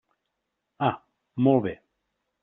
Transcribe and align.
Ah, 0.87 0.95
molt 1.49 1.63
bé. 1.67 1.75